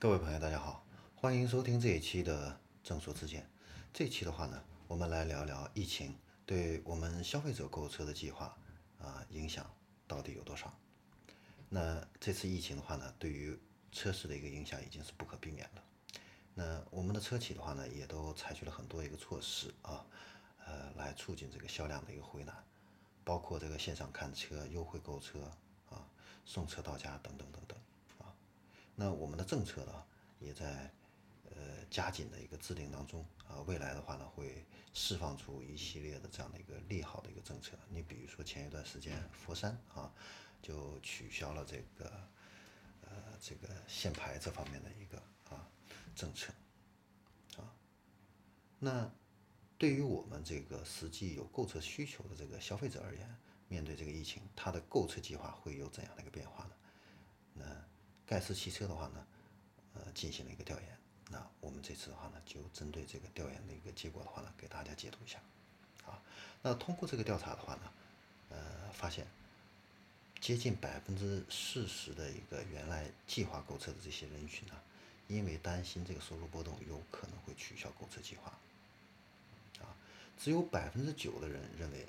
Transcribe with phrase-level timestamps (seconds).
[0.00, 0.82] 各位朋友，大家好，
[1.14, 3.46] 欢迎收听这一期的正说之见。
[3.92, 8.56] 这期的话呢，我们来聊聊疫情对我们消费者购车的计划
[8.98, 9.70] 啊影响
[10.08, 10.72] 到底有多少。
[11.68, 13.54] 那这次疫情的话呢，对于
[13.92, 15.84] 车市的一个影响已经是不可避免了。
[16.54, 20.06] 那我们的车企的话呢，也都采取了很多一个措施啊，
[20.64, 22.56] 呃，来促进这个销量的一个回暖，
[23.22, 25.42] 包括这个线上看车、优惠购车
[25.90, 26.08] 啊、
[26.46, 27.78] 送车到家等等等等。
[29.00, 30.04] 那我们的政策呢，
[30.40, 30.92] 也在
[31.44, 37.78] 呃加紧的一个制定当中啊，未来的话呢，会释放出一系列的这样的一个利好的一个政策。
[37.88, 40.12] 你比如说前一段时间佛山啊，
[40.60, 42.12] 就取消了这个
[43.00, 45.16] 呃这个限牌这方面的一个
[45.48, 45.66] 啊
[46.14, 46.52] 政策
[47.56, 47.72] 啊。
[48.78, 49.10] 那
[49.78, 53.34] 对于我们这个实际有购车需求的这个消费者而言，
[53.66, 56.72] 面对这个疫情，他的购车计划会有怎样的一个变化呢？
[57.54, 57.64] 那
[58.30, 59.26] 盖世汽车的话呢，
[59.94, 60.96] 呃，进行了一个调研。
[61.30, 65.40] 那我们这次的话呢，就针对这个调研的一个结果的话呢，给大家解读一下。
[66.06, 66.22] 啊，
[66.62, 67.92] 那通过这个调查的话呢，
[68.50, 69.26] 呃，发现
[70.40, 74.74] 接近百分之四十的一个原来计划购车的这些人群呢，
[75.26, 78.56] 因为担心这个收入波动，有可能会取消购车计划。
[79.80, 79.90] 啊，
[80.38, 82.06] 只有百分之九的人认为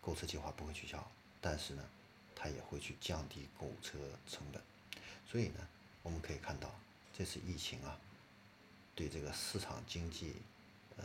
[0.00, 1.08] 购车计划不会取消，
[1.40, 1.88] 但是呢，
[2.34, 4.60] 他也会去降低购车成本。
[5.30, 5.66] 所以呢，
[6.02, 6.72] 我们可以看到，
[7.16, 7.98] 这次疫情啊，
[8.94, 10.36] 对这个市场经济，
[10.96, 11.04] 呃，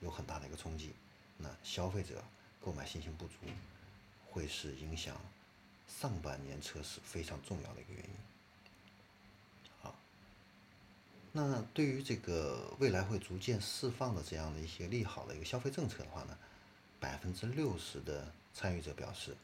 [0.00, 0.90] 有很大的一个冲击。
[1.38, 2.22] 那消费者
[2.60, 3.34] 购买信心不足，
[4.28, 5.16] 会是影响
[5.88, 8.10] 上半年车市非常重要的一个原因。
[9.80, 9.96] 好，
[11.32, 16.36] 那对于这个未来会逐渐释放的这样的一些利好的一个消费政策的话呢，
[16.98, 19.36] 百分之六十的参与者表示，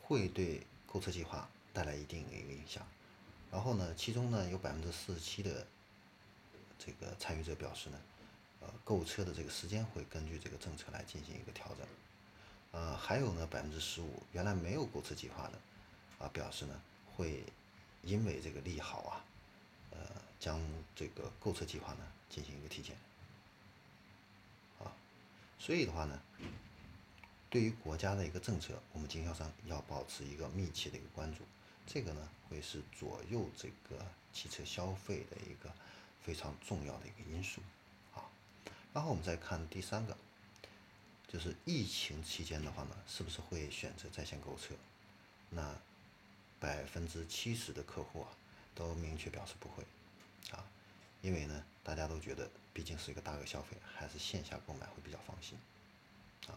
[0.00, 2.86] 会对购车计划带来一定的一个影响。
[3.52, 5.66] 然后呢，其中呢有百分之四十七的
[6.78, 8.00] 这个参与者表示呢，
[8.60, 11.86] 呃，购车的这个时间会根据这个政策来进行一个调整。
[12.70, 16.80] 呃，还有呢百分之十五原来没有购车计划的，啊，表示呢
[17.14, 17.44] 会
[18.02, 19.24] 因为这个利好啊，
[19.90, 19.98] 呃，
[20.40, 20.58] 将
[20.96, 22.96] 这个购车计划呢进行一个提前。
[24.80, 24.90] 啊，
[25.58, 26.18] 所以的话呢，
[27.50, 31.42] 对于国家的一个政策，我们经销商要保持一个密切的一个关注。
[31.86, 35.70] 这个呢，会是左右这个汽车消费的一个
[36.22, 37.60] 非常重要的一个因素
[38.14, 38.24] 啊。
[38.94, 40.16] 然后我们再看第三个，
[41.28, 44.74] 就是疫情期间的话呢，是不是会选择在线购车？
[45.50, 45.76] 那
[46.58, 48.28] 百分之七十的客户啊，
[48.74, 49.84] 都明确表示不会
[50.56, 50.64] 啊，
[51.20, 55.58] 因为呢，大家都觉得毕竟是一个大额消费，还是线下购买会比较放心
[56.46, 56.56] 啊。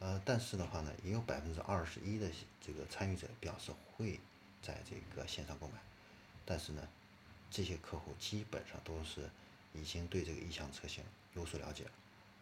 [0.00, 2.28] 呃，但是的话呢，也有百分之二十一的
[2.60, 4.18] 这个参与者表示会。
[4.62, 5.74] 在这个线上购买，
[6.44, 6.88] 但是呢，
[7.50, 9.30] 这些客户基本上都是
[9.72, 11.90] 已经对这个意向车型有所了解了，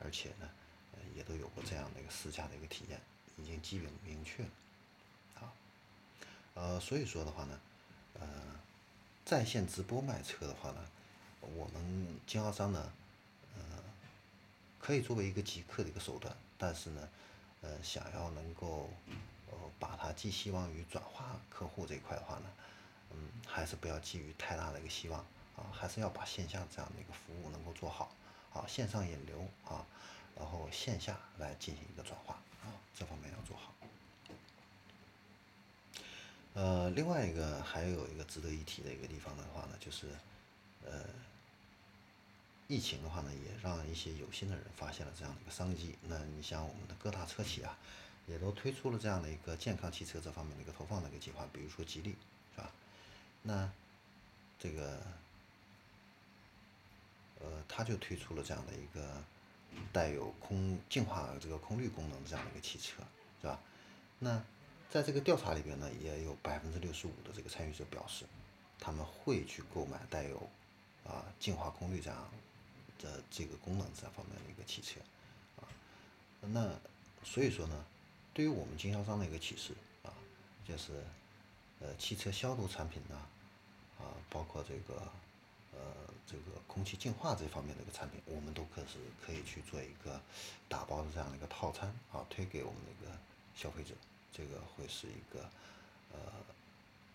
[0.01, 0.49] 而且呢，
[0.93, 2.99] 呃，也都有过这样的一个试驾的一个体验，
[3.37, 4.51] 已经基本明确了，
[5.35, 5.53] 啊，
[6.55, 7.61] 呃，所以说的话呢，
[8.21, 8.27] 呃，
[9.25, 10.85] 在线直播卖车的话呢，
[11.41, 12.93] 我们经销商呢，
[13.57, 13.63] 呃，
[14.79, 17.09] 可以作为一个极客的一个手段，但是呢，
[17.61, 18.89] 呃，想要能够。
[19.79, 22.47] 把它寄希望于转化客户这一块的话呢，
[23.11, 23.17] 嗯，
[23.47, 25.21] 还是不要寄予太大的一个希望
[25.57, 28.11] 啊，还是要把线下这样的一个服务能够做好，
[28.53, 29.85] 啊，线上引流啊，
[30.37, 33.75] 然后线下来进行一个转化啊，这方面要做好。
[36.55, 40.09] 呃，另外一个还有一个值得一提的一个地方的话呢，就是
[40.85, 41.05] 呃，
[42.69, 45.97] 疫情的话呢，也让一些有心的人发现了这样的一个商机。
[46.03, 47.77] 那你像我们的各大车企啊。
[48.27, 52.17] 也都推出了这样的一个健康汽车这方面的一个投放的一个计划，比如说吉利，
[52.55, 52.71] 是吧？
[53.43, 53.71] 那
[54.59, 54.99] 这个
[57.41, 59.23] 呃，它就推出了这样的一个
[59.93, 63.03] 带有空净化这个空滤功能的这样的一个汽车，
[63.43, 63.61] 是吧？
[64.19, 64.43] 那
[64.89, 68.25] 在这个调查里边呢，也有百分之六十五的这个参与者表示，
[68.79, 70.49] 他们会去购买带有
[71.07, 72.31] 啊净化空滤这样
[73.01, 74.99] 的这个功能这方面的一个汽车
[75.61, 75.69] 啊。
[76.41, 76.73] 那
[77.23, 77.85] 所以说呢。
[78.35, 79.73] 对于我们经销商的一个启示
[80.03, 80.11] 啊，
[80.67, 81.05] 就是，
[81.79, 83.17] 呃，汽车消毒产品呢，
[83.97, 85.01] 啊，包括这个，
[85.73, 85.79] 呃，
[86.27, 90.21] 这个空气净化这方面的一个产品，我们都可是可以去做一个
[90.69, 93.17] 打包的这样的一个套餐啊，推给我们的一个
[93.55, 93.95] 消费者，
[94.33, 95.49] 这个会是一个，
[96.13, 96.19] 呃，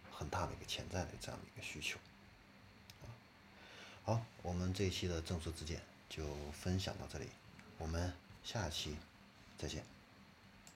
[0.10, 2.00] 很大的一个潜在的这样的一个需求，
[3.04, 3.12] 啊，
[4.06, 6.24] 好，我们这一期的正说之见就
[6.54, 7.28] 分享到这里，
[7.78, 8.96] 我们下期
[9.58, 9.99] 再见。